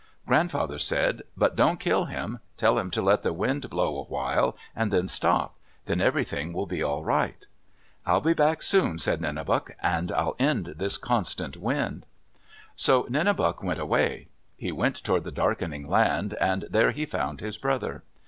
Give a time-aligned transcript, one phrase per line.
[0.25, 2.39] Grandfather said, "But don't kill him.
[2.57, 5.53] Tell him to let the wind blow awhile, and then stop.
[5.85, 7.45] Then everything will be all right."
[8.03, 9.75] "I'll be back soon," said Nenebuc.
[9.79, 12.07] "And I'll end this constant wind."
[12.75, 14.25] So Nenebuc went away.
[14.57, 18.01] He went toward the Darkening Land, and there he found his brother.